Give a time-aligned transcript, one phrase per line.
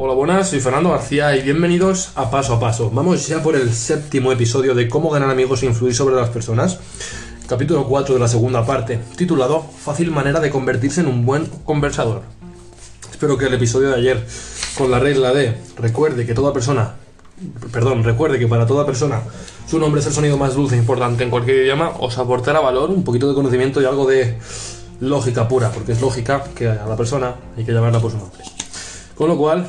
[0.00, 2.88] Hola, buenas, soy Fernando García y bienvenidos a Paso a Paso.
[2.88, 6.78] Vamos ya por el séptimo episodio de Cómo ganar amigos e influir sobre las personas.
[7.48, 12.22] Capítulo 4 de la segunda parte, titulado Fácil manera de convertirse en un buen conversador.
[13.10, 14.24] Espero que el episodio de ayer,
[14.76, 16.94] con la regla de recuerde que toda persona,
[17.72, 19.22] perdón, recuerde que para toda persona
[19.66, 22.90] su nombre es el sonido más dulce e importante en cualquier idioma, os aportará valor,
[22.90, 24.38] un poquito de conocimiento y algo de
[25.00, 28.44] lógica pura, porque es lógica que a la persona hay que llamarla por su nombre.
[29.16, 29.68] Con lo cual,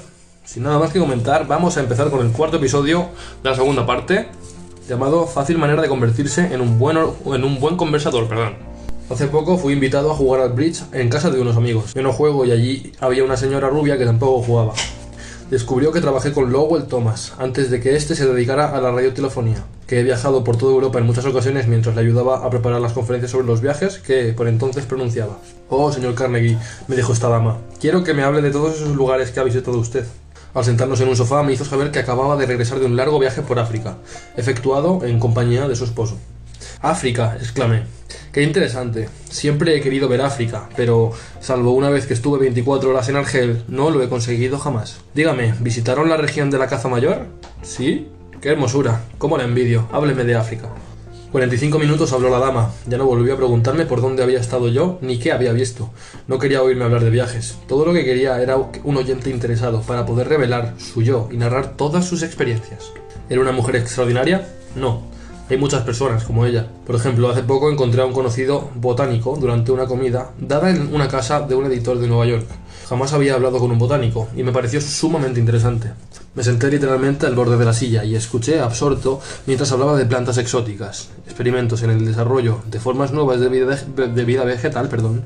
[0.50, 3.10] sin nada más que comentar, vamos a empezar con el cuarto episodio
[3.44, 4.30] de la segunda parte,
[4.88, 8.28] llamado Fácil manera de convertirse en un, bueno, en un buen conversador.
[8.28, 8.56] Perdón.
[9.12, 11.94] Hace poco fui invitado a jugar al bridge en casa de unos amigos.
[11.94, 14.74] Yo no juego y allí había una señora rubia que tampoco jugaba.
[15.52, 19.64] Descubrió que trabajé con Lowell Thomas antes de que éste se dedicara a la radiotelefonía,
[19.86, 22.94] que he viajado por toda Europa en muchas ocasiones mientras le ayudaba a preparar las
[22.94, 25.38] conferencias sobre los viajes que por entonces pronunciaba.
[25.70, 29.30] Oh, señor Carnegie, me dijo esta dama, quiero que me hable de todos esos lugares
[29.30, 30.06] que ha visitado usted.
[30.54, 33.20] Al sentarnos en un sofá me hizo saber que acababa de regresar de un largo
[33.20, 33.98] viaje por África,
[34.36, 36.18] efectuado en compañía de su esposo.
[36.82, 37.84] África, exclamé.
[38.32, 39.10] Qué interesante.
[39.30, 43.64] Siempre he querido ver África, pero salvo una vez que estuve 24 horas en Argel,
[43.68, 44.98] no lo he conseguido jamás.
[45.14, 47.28] Dígame, ¿visitaron la región de la caza mayor?
[47.62, 48.08] ¿Sí?
[48.42, 49.02] Qué hermosura.
[49.18, 49.88] ¿Cómo la envidio?
[49.92, 50.70] Hábleme de África.
[51.32, 52.72] 45 minutos habló la dama.
[52.88, 55.92] Ya no volvió a preguntarme por dónde había estado yo ni qué había visto.
[56.28, 57.60] No quería oírme hablar de viajes.
[57.68, 61.76] Todo lo que quería era un oyente interesado para poder revelar su yo y narrar
[61.78, 62.92] todas sus experiencias.
[63.30, 64.48] ¿Era una mujer extraordinaria?
[64.76, 65.04] No.
[65.50, 66.68] Hay muchas personas como ella.
[66.86, 71.08] Por ejemplo, hace poco encontré a un conocido botánico durante una comida dada en una
[71.08, 72.46] casa de un editor de Nueva York.
[72.88, 75.92] Jamás había hablado con un botánico y me pareció sumamente interesante.
[76.36, 80.38] Me senté literalmente al borde de la silla y escuché absorto mientras hablaba de plantas
[80.38, 85.24] exóticas, experimentos en el desarrollo de formas nuevas de vida, vegetal perdón,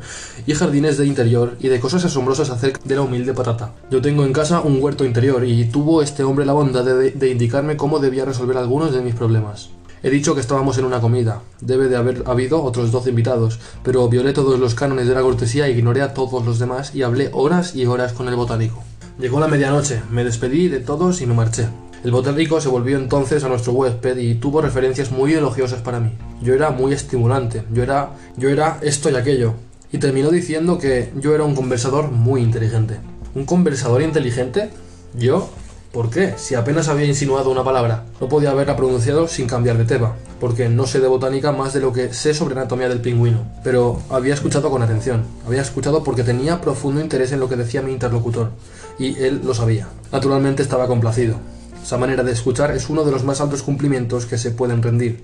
[0.48, 3.74] y jardines de interior y de cosas asombrosas acerca de la humilde patata.
[3.92, 7.76] Yo tengo en casa un huerto interior y tuvo este hombre la bondad de indicarme
[7.76, 9.70] cómo debía resolver algunos de mis problemas.
[10.06, 11.42] He dicho que estábamos en una comida.
[11.62, 15.70] Debe de haber habido otros doce invitados, pero violé todos los cánones de la cortesía,
[15.70, 18.84] ignoré a todos los demás y hablé horas y horas con el botánico.
[19.18, 21.70] Llegó la medianoche, me despedí de todos y me marché.
[22.04, 26.12] El botánico se volvió entonces a nuestro huésped y tuvo referencias muy elogiosas para mí.
[26.42, 29.54] Yo era muy estimulante, yo era, yo era esto y aquello.
[29.94, 32.98] Y terminó diciendo que yo era un conversador muy inteligente.
[33.36, 34.70] ¿Un conversador inteligente?
[35.18, 35.50] ¿Yo?
[35.94, 36.34] ¿Por qué?
[36.38, 38.06] Si apenas había insinuado una palabra.
[38.20, 41.82] No podía haberla pronunciado sin cambiar de tema, porque no sé de botánica más de
[41.82, 43.46] lo que sé sobre anatomía del pingüino.
[43.64, 45.24] Pero había escuchado con atención.
[45.46, 48.50] Había escuchado porque tenía profundo interés en lo que decía mi interlocutor,
[48.98, 49.88] y él lo sabía.
[50.12, 51.36] Naturalmente estaba complacido.
[51.84, 55.24] Esa manera de escuchar es uno de los más altos cumplimientos que se pueden rendir.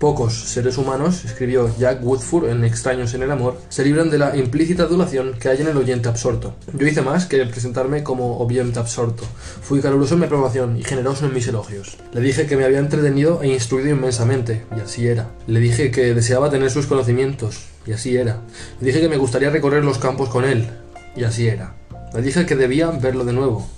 [0.00, 4.34] Pocos seres humanos, escribió Jack Woodford en Extraños en el Amor, se libran de la
[4.34, 6.54] implícita adulación que hay en el oyente absorto.
[6.72, 9.24] Yo hice más que presentarme como oyente absorto.
[9.60, 11.98] Fui caluroso en mi aprobación y generoso en mis elogios.
[12.14, 15.32] Le dije que me había entretenido e instruido inmensamente, y así era.
[15.46, 18.40] Le dije que deseaba tener sus conocimientos, y así era.
[18.80, 20.66] Le dije que me gustaría recorrer los campos con él,
[21.14, 21.74] y así era.
[22.14, 23.68] Le dije que debía verlo de nuevo,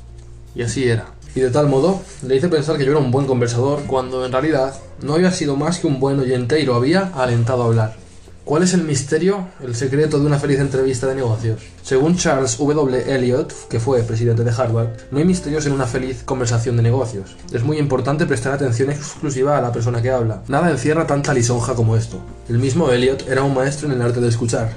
[0.54, 1.06] y así era.
[1.34, 4.32] Y de tal modo le hice pensar que yo era un buen conversador cuando en
[4.32, 8.02] realidad no había sido más que un buen oyente y lo había alentado a hablar.
[8.44, 11.62] ¿Cuál es el misterio, el secreto de una feliz entrevista de negocios?
[11.82, 13.14] Según Charles W.
[13.14, 17.36] Eliot, que fue presidente de Harvard, no hay misterios en una feliz conversación de negocios.
[17.52, 20.42] Es muy importante prestar atención exclusiva a la persona que habla.
[20.48, 22.18] Nada encierra tanta lisonja como esto.
[22.48, 24.72] El mismo Eliot era un maestro en el arte de escuchar.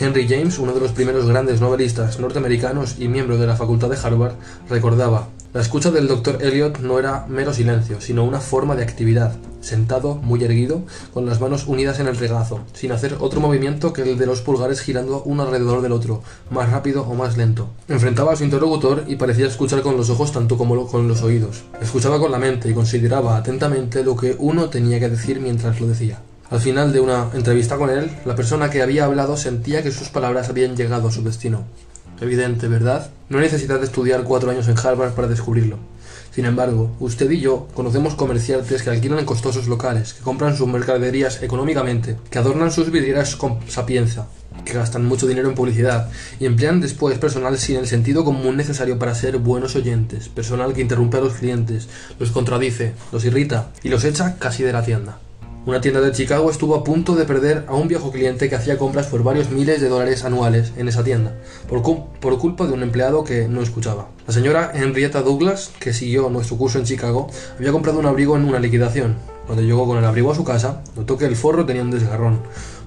[0.00, 3.98] Henry James, uno de los primeros grandes novelistas norteamericanos y miembro de la facultad de
[4.02, 4.36] Harvard,
[4.70, 6.38] recordaba, la escucha del Dr.
[6.40, 10.82] Eliot no era mero silencio, sino una forma de actividad, sentado, muy erguido,
[11.12, 14.40] con las manos unidas en el regazo, sin hacer otro movimiento que el de los
[14.40, 17.68] pulgares girando uno alrededor del otro, más rápido o más lento.
[17.88, 21.64] Enfrentaba a su interlocutor y parecía escuchar con los ojos tanto como con los oídos.
[21.82, 25.86] Escuchaba con la mente y consideraba atentamente lo que uno tenía que decir mientras lo
[25.86, 26.18] decía.
[26.48, 30.08] Al final de una entrevista con él, la persona que había hablado sentía que sus
[30.08, 31.66] palabras habían llegado a su destino.
[32.20, 33.10] Evidente, ¿verdad?
[33.28, 35.78] No hay necesidad de estudiar cuatro años en Harvard para descubrirlo.
[36.34, 41.42] Sin embargo, usted y yo conocemos comerciantes que alquilan costosos locales, que compran sus mercaderías
[41.42, 44.28] económicamente, que adornan sus vidrieras con sapienza,
[44.64, 46.10] que gastan mucho dinero en publicidad
[46.40, 50.80] y emplean después personal sin el sentido común necesario para ser buenos oyentes, personal que
[50.80, 51.88] interrumpe a los clientes,
[52.18, 55.18] los contradice, los irrita y los echa casi de la tienda.
[55.64, 58.78] Una tienda de Chicago estuvo a punto de perder a un viejo cliente que hacía
[58.78, 61.36] compras por varios miles de dólares anuales en esa tienda,
[61.68, 64.08] por, culpa de un empleado que no escuchaba.
[64.26, 68.44] La señora Henrietta Douglas, que siguió nuestro curso en Chicago, había comprado un abrigo en
[68.44, 69.14] una liquidación.
[69.46, 72.40] Cuando llegó con el abrigo a su casa, notó que el forro tenía un desgarrón.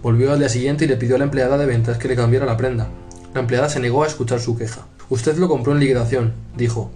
[0.04, 2.46] Volvió al día siguiente y le pidió a la empleada de ventas que le cambiara
[2.46, 2.90] la prenda.
[3.34, 4.82] La empleada se negó a escuchar su queja.
[5.10, 6.92] Usted lo compró en liquidación, dijo.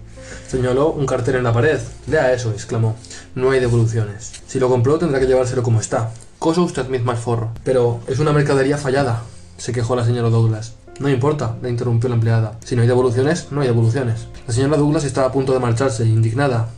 [0.50, 1.80] Señaló un cartel en la pared.
[2.08, 2.96] Lea eso, exclamó.
[3.36, 4.32] No hay devoluciones.
[4.48, 6.10] Si lo compró tendrá que llevárselo como está.
[6.40, 7.52] Cosa usted misma el forro.
[7.64, 9.22] Pero es una mercadería fallada,
[9.58, 10.74] se quejó la señora Douglas.
[11.00, 12.58] No importa, le interrumpió la empleada.
[12.66, 14.26] Si no hay devoluciones, no hay devoluciones.
[14.48, 16.70] La señora Douglas estaba a punto de marcharse, indignada,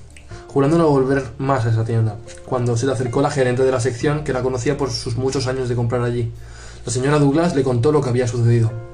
[0.50, 3.79] jurando no volver más a esa tienda, cuando se le acercó la gerente de la
[3.79, 6.29] sección que la conocía por sus muchos años de comprar allí.
[6.85, 8.91] La señora Douglas le contó lo que había sucedido.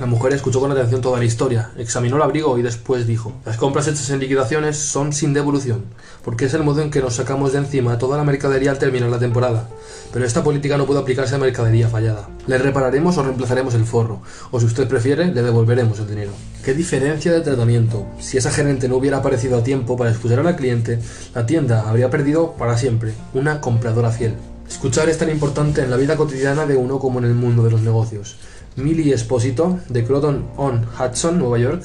[0.00, 3.58] La mujer escuchó con atención toda la historia, examinó el abrigo y después dijo, las
[3.58, 5.84] compras hechas en liquidaciones son sin devolución,
[6.24, 9.10] porque es el modo en que nos sacamos de encima toda la mercadería al terminar
[9.10, 9.68] la temporada.
[10.10, 12.26] Pero esta política no puede aplicarse a mercadería fallada.
[12.46, 16.32] Le repararemos o reemplazaremos el forro, o si usted prefiere, le devolveremos el dinero.
[16.64, 18.06] ¿Qué diferencia de tratamiento?
[18.18, 21.00] Si esa gerente no hubiera aparecido a tiempo para escuchar al cliente,
[21.34, 24.36] la tienda habría perdido para siempre una compradora fiel.
[24.66, 27.70] Escuchar es tan importante en la vida cotidiana de uno como en el mundo de
[27.70, 28.38] los negocios.
[28.76, 31.84] Millie Esposito, de Croton on Hudson, Nueva York,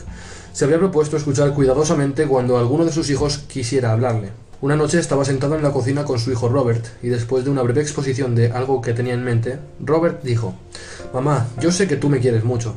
[0.54, 4.30] se había propuesto escuchar cuidadosamente cuando alguno de sus hijos quisiera hablarle.
[4.62, 7.62] Una noche estaba sentado en la cocina con su hijo Robert, y después de una
[7.62, 10.56] breve exposición de algo que tenía en mente, Robert dijo
[11.14, 12.74] Mamá, yo sé que tú me quieres mucho.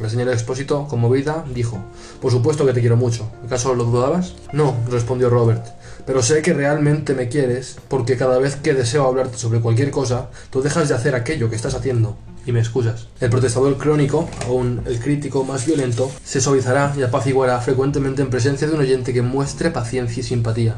[0.00, 1.78] La señora Expósito, conmovida, dijo
[2.20, 3.30] Por supuesto que te quiero mucho.
[3.46, 4.34] ¿Acaso lo dudabas?
[4.52, 5.64] No, respondió Robert,
[6.04, 10.28] pero sé que realmente me quieres porque cada vez que deseo hablarte sobre cualquier cosa,
[10.50, 12.16] tú dejas de hacer aquello que estás haciendo
[12.46, 13.08] y me excusas.
[13.20, 18.66] El protestador crónico, aún el crítico más violento, se suavizará y apaciguará frecuentemente en presencia
[18.66, 20.76] de un oyente que muestre paciencia y simpatía.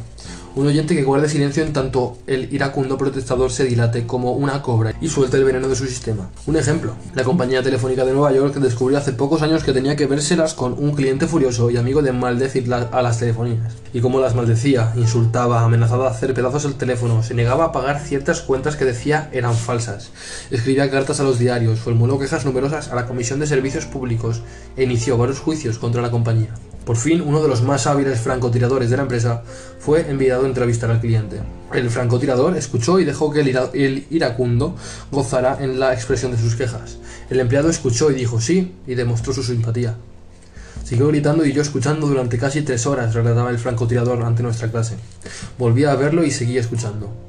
[0.57, 4.95] Un oyente que guarde silencio en tanto el iracundo protestador se dilate como una cobra
[5.03, 6.31] y suelte el veneno de su sistema.
[6.47, 10.07] Un ejemplo, la compañía telefónica de Nueva York descubrió hace pocos años que tenía que
[10.07, 13.75] vérselas con un cliente furioso y amigo de maldecir a las telefonías.
[13.93, 18.01] Y como las maldecía, insultaba, amenazaba de hacer pedazos el teléfono, se negaba a pagar
[18.01, 20.11] ciertas cuentas que decía eran falsas,
[20.51, 24.43] escribía cartas a los diarios, formuló quejas numerosas a la Comisión de Servicios Públicos
[24.77, 26.51] e inició varios juicios contra la compañía.
[26.85, 29.43] Por fin, uno de los más hábiles francotiradores de la empresa
[29.81, 31.41] fue enviado a entrevistar al cliente.
[31.75, 34.77] El francotirador escuchó y dejó que el, iracundo
[35.11, 36.99] gozara en la expresión de sus quejas.
[37.29, 39.97] El empleado escuchó y dijo sí y demostró su simpatía.
[40.85, 44.95] Siguió gritando y yo escuchando durante casi tres horas, relataba el francotirador ante nuestra clase.
[45.59, 47.26] Volví a verlo y seguí escuchando.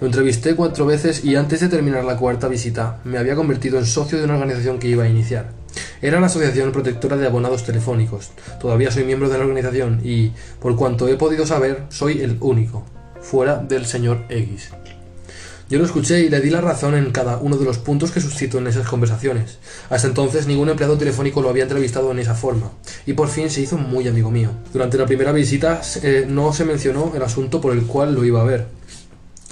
[0.00, 3.86] Lo entrevisté cuatro veces y antes de terminar la cuarta visita me había convertido en
[3.86, 5.50] socio de una organización que iba a iniciar.
[6.00, 8.30] Era la Asociación Protectora de Abonados Telefónicos.
[8.60, 10.30] Todavía soy miembro de la organización y,
[10.60, 12.84] por cuanto he podido saber, soy el único,
[13.20, 14.70] fuera del señor X.
[15.68, 18.20] Yo lo escuché y le di la razón en cada uno de los puntos que
[18.20, 19.58] suscitó en esas conversaciones.
[19.90, 22.70] Hasta entonces ningún empleado telefónico lo había entrevistado en esa forma,
[23.04, 24.50] y por fin se hizo muy amigo mío.
[24.72, 28.40] Durante la primera visita eh, no se mencionó el asunto por el cual lo iba
[28.40, 28.78] a ver,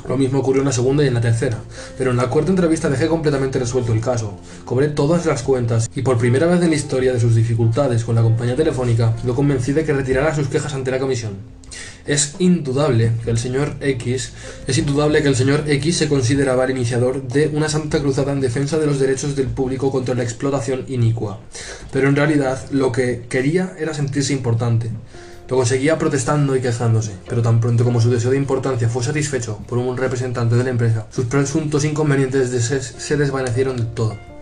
[0.08, 1.58] lo mismo ocurrió en la segunda y en la tercera,
[1.99, 4.38] pero en la cuarta entrevista dejé completamente resuelto el caso.
[4.64, 8.14] Cobré todas las cuentas y por primera vez en la historia de sus dificultades con
[8.14, 11.35] la compañía telefónica, lo convencí de que retirara sus quejas ante la comisión.
[12.06, 14.32] Es indudable que el señor X
[14.67, 18.41] es indudable que el señor X se consideraba el iniciador de una santa cruzada en
[18.41, 21.41] defensa de los derechos del público contra la explotación inicua,
[21.93, 24.91] pero en realidad lo que quería era sentirse importante.
[25.48, 29.58] Lo conseguía protestando y quejándose, pero tan pronto como su deseo de importancia fue satisfecho
[29.69, 34.35] por un representante de la empresa, sus presuntos inconvenientes se desvanecieron del todo.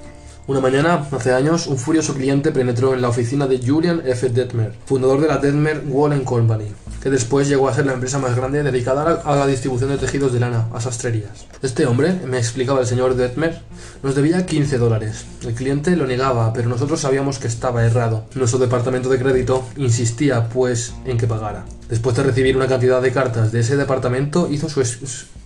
[0.47, 4.29] Una mañana, hace años, un furioso cliente penetró en la oficina de Julian F.
[4.29, 6.67] Detmer, fundador de la Detmer Wool Company,
[7.03, 10.35] que después llegó a ser la empresa más grande dedicada a la distribución de tejidos
[10.35, 11.47] de lana a sastrerías.
[11.63, 13.63] Este hombre, me explicaba el señor Detmer,
[14.03, 15.25] nos debía 15 dólares.
[15.47, 18.27] El cliente lo negaba, pero nosotros sabíamos que estaba errado.
[18.35, 21.65] Nuestro departamento de crédito insistía, pues, en que pagara.
[21.89, 24.83] Después de recibir una cantidad de cartas de ese departamento, hizo su,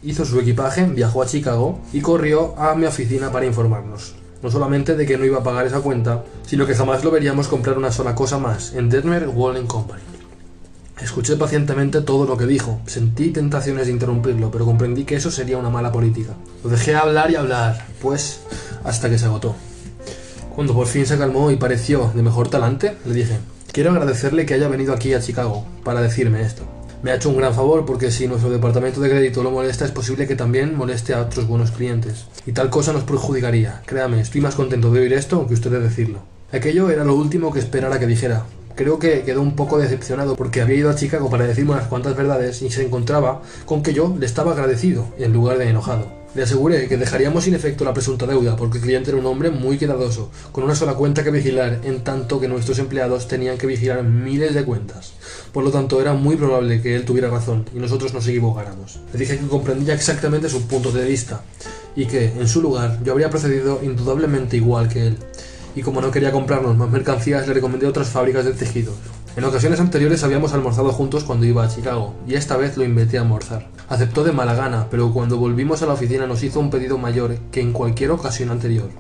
[0.02, 4.96] hizo su equipaje, viajó a Chicago y corrió a mi oficina para informarnos no solamente
[4.96, 7.92] de que no iba a pagar esa cuenta, sino que jamás lo veríamos comprar una
[7.92, 10.02] sola cosa más en Detmer Walling Company.
[11.00, 15.58] Escuché pacientemente todo lo que dijo, sentí tentaciones de interrumpirlo, pero comprendí que eso sería
[15.58, 16.32] una mala política.
[16.64, 18.40] Lo dejé hablar y hablar, pues,
[18.84, 19.54] hasta que se agotó.
[20.54, 23.38] Cuando por fin se calmó y pareció de mejor talante, le dije,
[23.72, 27.36] quiero agradecerle que haya venido aquí a Chicago para decirme esto me ha hecho un
[27.36, 31.14] gran favor porque si nuestro departamento de crédito lo molesta es posible que también moleste
[31.14, 32.26] a otros buenos clientes.
[32.46, 33.82] Y tal cosa nos perjudicaría.
[33.86, 36.20] Créame, estoy más contento de oír esto que usted de decirlo.
[36.52, 38.44] Aquello era lo último que esperara que dijera.
[38.74, 42.16] Creo que quedó un poco decepcionado porque había ido a Chicago para decirme unas cuantas
[42.16, 46.17] verdades y se encontraba con que yo le estaba agradecido en lugar de enojado.
[46.34, 49.50] Le aseguré que dejaríamos sin efecto la presunta deuda, porque el cliente era un hombre
[49.50, 53.66] muy cuidadoso, con una sola cuenta que vigilar, en tanto que nuestros empleados tenían que
[53.66, 55.14] vigilar miles de cuentas.
[55.52, 59.00] Por lo tanto, era muy probable que él tuviera razón y nosotros nos equivocáramos.
[59.12, 61.42] Le dije que comprendía exactamente su punto de vista
[61.96, 65.16] y que, en su lugar, yo habría procedido indudablemente igual que él.
[65.74, 68.96] Y como no quería comprarnos más mercancías, le recomendé otras fábricas de tejidos.
[69.36, 73.18] En ocasiones anteriores habíamos almorzado juntos cuando iba a Chicago, y esta vez lo invité
[73.18, 73.68] a almorzar.
[73.88, 77.36] Aceptó de mala gana, pero cuando volvimos a la oficina nos hizo un pedido mayor
[77.52, 78.90] que en cualquier ocasión anterior.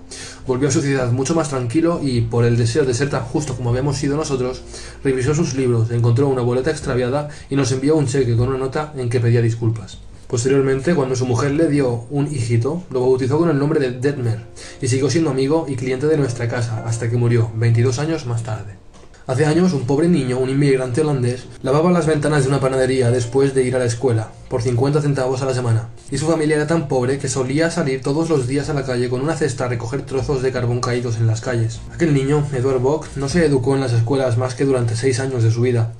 [0.46, 3.56] Volvió a su ciudad mucho más tranquilo y, por el deseo de ser tan justo
[3.56, 4.62] como habíamos sido nosotros,
[5.02, 8.92] revisó sus libros, encontró una boleta extraviada y nos envió un cheque con una nota
[8.96, 9.98] en que pedía disculpas.
[10.28, 14.44] Posteriormente, cuando su mujer le dio un hijito, lo bautizó con el nombre de Detmer
[14.80, 18.42] y siguió siendo amigo y cliente de nuestra casa hasta que murió 22 años más
[18.42, 18.87] tarde.
[19.28, 23.52] Hace años, un pobre niño, un inmigrante holandés, lavaba las ventanas de una panadería después
[23.52, 25.90] de ir a la escuela, por 50 centavos a la semana.
[26.10, 29.10] Y su familia era tan pobre que solía salir todos los días a la calle
[29.10, 31.78] con una cesta a recoger trozos de carbón caídos en las calles.
[31.92, 35.42] Aquel niño, Edward Bock, no se educó en las escuelas más que durante seis años
[35.42, 35.92] de su vida,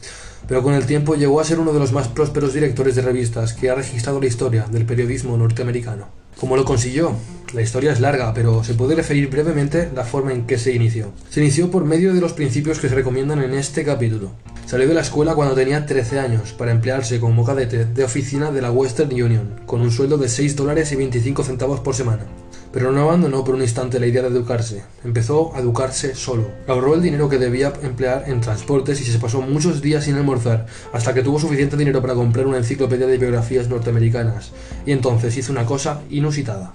[0.47, 3.55] pero con el tiempo llegó a ser uno de los más prósperos directores de revistas
[3.55, 6.07] que ha registrado la historia del periodismo norteamericano.
[6.39, 7.17] ¿Cómo lo consiguió?
[7.53, 11.13] La historia es larga, pero se puede referir brevemente la forma en que se inició.
[11.31, 14.31] Se inició por medio de los principios que se recomiendan en este capítulo.
[14.67, 18.63] Salió de la escuela cuando tenía 13 años para emplearse como cadete de oficina de
[18.63, 22.27] la Western Union, con un sueldo de 6 dólares y 25 centavos por semana
[22.73, 24.83] pero no abandonó por un instante la idea de educarse.
[25.05, 26.51] Empezó a educarse solo.
[26.67, 30.67] Ahorró el dinero que debía emplear en transportes y se pasó muchos días sin almorzar,
[30.93, 34.53] hasta que tuvo suficiente dinero para comprar una enciclopedia de biografías norteamericanas.
[34.87, 36.73] Y entonces hizo una cosa inusitada.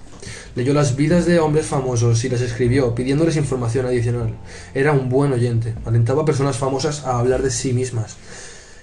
[0.54, 4.34] Leyó las vidas de hombres famosos y las escribió, pidiéndoles información adicional.
[4.72, 5.74] Era un buen oyente.
[5.84, 8.16] Alentaba a personas famosas a hablar de sí mismas.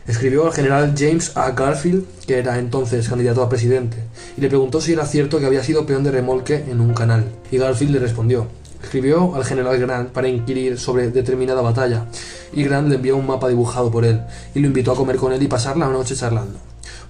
[0.07, 1.51] Escribió al general James A.
[1.51, 3.97] Garfield, que era entonces candidato a presidente,
[4.35, 7.25] y le preguntó si era cierto que había sido peón de remolque en un canal,
[7.51, 8.47] y Garfield le respondió.
[8.83, 12.07] Escribió al general Grant para inquirir sobre determinada batalla,
[12.51, 14.21] y Grant le envió un mapa dibujado por él,
[14.55, 16.57] y lo invitó a comer con él y pasar la noche charlando.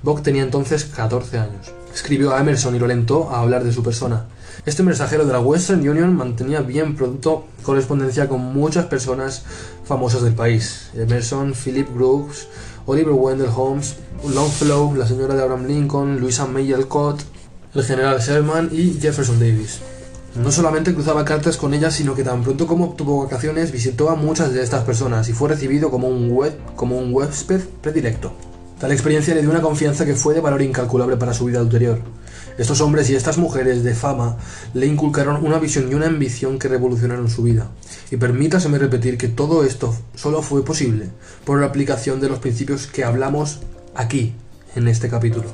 [0.03, 1.80] Bock tenía entonces 14 años.
[1.93, 4.25] Escribió a Emerson y lo alentó a hablar de su persona.
[4.65, 9.43] Este mensajero de la Western Union mantenía bien pronto correspondencia con muchas personas
[9.85, 10.89] famosas del país.
[10.93, 12.47] Emerson, Philip Brooks,
[12.85, 17.21] Oliver Wendell Holmes, Longfellow, la señora de Abraham Lincoln, Louisa May Alcott,
[17.73, 19.79] el general Sherman y Jefferson Davis.
[20.35, 24.15] No solamente cruzaba cartas con ellas, sino que tan pronto como obtuvo vacaciones visitó a
[24.15, 28.31] muchas de estas personas y fue recibido como un, web, como un huésped predilecto.
[28.81, 31.99] Tal experiencia le dio una confianza que fue de valor incalculable para su vida ulterior.
[32.57, 34.37] Estos hombres y estas mujeres de fama
[34.73, 37.69] le inculcaron una visión y una ambición que revolucionaron su vida.
[38.09, 41.09] Y permítaseme repetir que todo esto solo fue posible
[41.45, 43.59] por la aplicación de los principios que hablamos
[43.93, 44.33] aquí,
[44.75, 45.45] en este capítulo.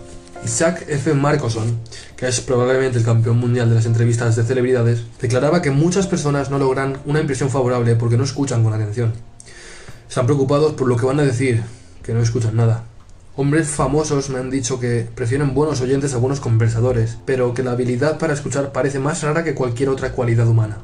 [0.46, 1.14] Isaac F.
[1.14, 1.80] Marcoson,
[2.16, 6.50] que es probablemente el campeón mundial de las entrevistas de celebridades, declaraba que muchas personas
[6.50, 9.12] no logran una impresión favorable porque no escuchan con atención.
[10.08, 11.62] Están preocupados por lo que van a decir,
[12.04, 12.86] que no escuchan nada.
[13.40, 17.74] Hombres famosos me han dicho que prefieren buenos oyentes a buenos conversadores, pero que la
[17.74, 20.80] habilidad para escuchar parece más rara que cualquier otra cualidad humana.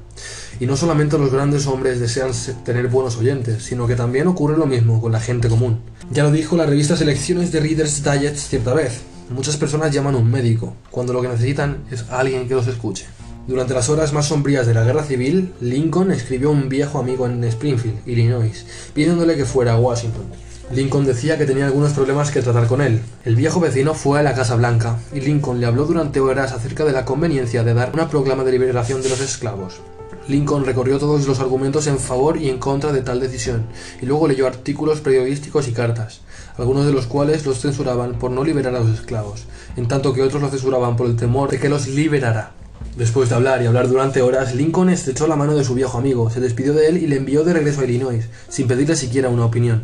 [0.59, 2.29] Y no solamente los grandes hombres desean
[2.63, 5.79] tener buenos oyentes, sino que también ocurre lo mismo con la gente común.
[6.11, 9.01] Ya lo dijo la revista Selecciones de Reader's Digest cierta vez.
[9.31, 13.07] Muchas personas llaman a un médico, cuando lo que necesitan es alguien que los escuche.
[13.47, 17.25] Durante las horas más sombrías de la guerra civil, Lincoln escribió a un viejo amigo
[17.25, 20.27] en Springfield, Illinois, pidiéndole que fuera a Washington.
[20.71, 23.01] Lincoln decía que tenía algunos problemas que tratar con él.
[23.25, 26.85] El viejo vecino fue a la Casa Blanca y Lincoln le habló durante horas acerca
[26.85, 29.81] de la conveniencia de dar una proclama de liberación de los esclavos.
[30.27, 33.65] Lincoln recorrió todos los argumentos en favor y en contra de tal decisión,
[34.01, 36.21] y luego leyó artículos periodísticos y cartas,
[36.57, 40.21] algunos de los cuales los censuraban por no liberar a los esclavos, en tanto que
[40.21, 42.53] otros los censuraban por el temor de que los liberara.
[42.97, 46.29] Después de hablar y hablar durante horas, Lincoln estrechó la mano de su viejo amigo,
[46.29, 49.45] se despidió de él y le envió de regreso a Illinois, sin pedirle siquiera una
[49.45, 49.81] opinión.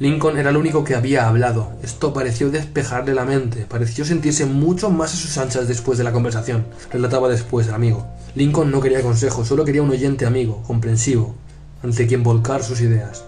[0.00, 1.72] Lincoln era el único que había hablado.
[1.82, 6.12] Esto pareció despejarle la mente, pareció sentirse mucho más a sus anchas después de la
[6.12, 8.06] conversación, relataba después el amigo.
[8.34, 11.34] Lincoln no quería consejo, solo quería un oyente amigo, comprensivo,
[11.82, 13.24] ante quien volcar sus ideas.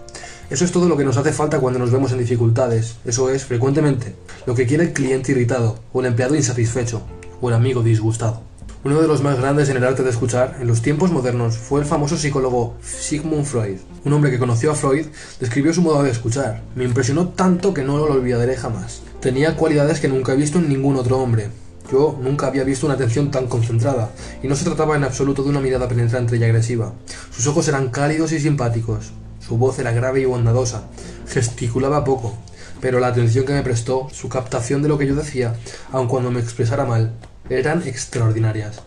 [0.48, 2.96] Eso es todo lo que nos hace falta cuando nos vemos en dificultades.
[3.04, 7.02] Eso es, frecuentemente, lo que quiere el cliente irritado, o el empleado insatisfecho,
[7.42, 8.44] o el amigo disgustado.
[8.84, 11.80] Uno de los más grandes en el arte de escuchar, en los tiempos modernos, fue
[11.80, 13.76] el famoso psicólogo Sigmund Freud.
[14.04, 15.06] Un hombre que conoció a Freud
[15.38, 16.64] describió su modo de escuchar.
[16.74, 19.02] Me impresionó tanto que no lo olvidaré jamás.
[19.20, 21.50] Tenía cualidades que nunca he visto en ningún otro hombre.
[21.92, 24.10] Yo nunca había visto una atención tan concentrada,
[24.42, 26.92] y no se trataba en absoluto de una mirada penetrante y agresiva.
[27.30, 30.88] Sus ojos eran cálidos y simpáticos, su voz era grave y bondadosa,
[31.28, 32.34] gesticulaba poco,
[32.80, 35.54] pero la atención que me prestó, su captación de lo que yo decía,
[35.92, 37.12] aun cuando me expresara mal,
[37.50, 38.82] eran extraordinarias.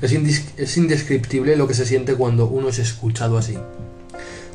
[0.00, 3.58] Es, indescriptible lo que se siente cuando uno es escuchado así.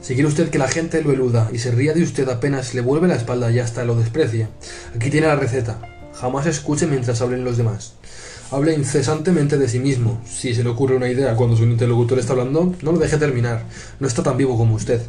[0.01, 2.81] Si quiere usted que la gente lo eluda y se ría de usted apenas le
[2.81, 4.47] vuelve la espalda y hasta lo desprecie,
[4.95, 5.79] aquí tiene la receta.
[6.13, 7.93] Jamás escuche mientras hablen los demás.
[8.51, 10.21] Hable incesantemente de sí mismo.
[10.25, 13.63] Si se le ocurre una idea cuando su interlocutor está hablando, no lo deje terminar.
[13.99, 15.01] No está tan vivo como usted.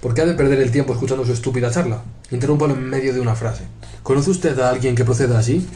[0.00, 2.02] ¿Por qué ha de perder el tiempo escuchando su estúpida charla?
[2.30, 3.62] Interrúmpalo en medio de una frase.
[4.02, 5.66] ¿Conoce usted a alguien que proceda así?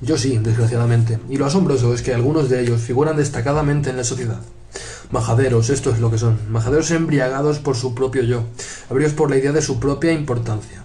[0.00, 4.04] Yo sí, desgraciadamente, y lo asombroso es que algunos de ellos figuran destacadamente en la
[4.04, 4.40] sociedad.
[5.10, 8.44] Majaderos, esto es lo que son, majaderos embriagados por su propio yo,
[8.90, 10.84] abridos por la idea de su propia importancia.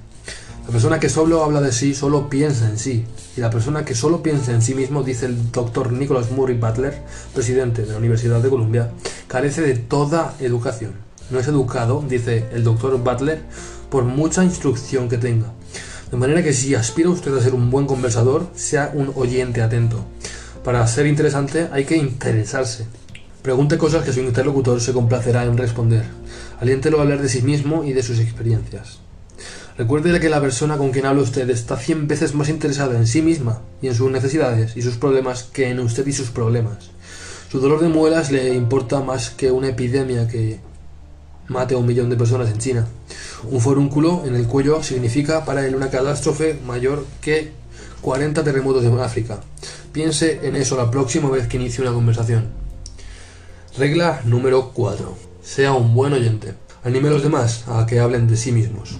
[0.66, 3.06] La persona que solo habla de sí solo piensa en sí,
[3.38, 7.04] y la persona que solo piensa en sí mismo, dice el doctor Nicholas Murray Butler,
[7.36, 8.92] presidente de la Universidad de Columbia,
[9.28, 10.94] carece de toda educación.
[11.30, 13.44] No es educado, dice el doctor Butler,
[13.92, 15.54] por mucha instrucción que tenga.
[16.14, 20.06] De manera que si aspira usted a ser un buen conversador, sea un oyente atento.
[20.64, 22.86] Para ser interesante hay que interesarse.
[23.42, 26.06] Pregunte cosas que su interlocutor se complacerá en responder.
[26.60, 29.00] Aliéntelo a hablar de sí mismo y de sus experiencias.
[29.76, 33.24] Recuerde que la persona con quien habla usted está cien veces más interesada en sí
[33.24, 36.92] misma y en sus necesidades y sus problemas que en usted y sus problemas.
[37.52, 40.60] Su dolor de muelas le importa más que una epidemia que
[41.48, 42.88] mate a un millón de personas en China.
[43.50, 47.52] Un forúnculo en el cuello significa para él una catástrofe mayor que
[48.02, 49.40] 40 terremotos en África.
[49.92, 52.50] Piense en eso la próxima vez que inicie una conversación.
[53.78, 55.18] Regla número 4.
[55.42, 56.54] Sea un buen oyente.
[56.84, 59.00] Anime a los demás a que hablen de sí mismos.